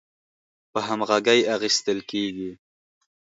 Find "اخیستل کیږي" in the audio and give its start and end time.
1.55-2.51